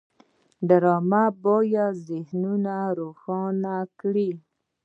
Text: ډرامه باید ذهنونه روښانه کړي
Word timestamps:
ډرامه 0.67 1.23
باید 1.43 1.93
ذهنونه 2.07 2.75
روښانه 2.99 3.75
کړي 3.99 4.29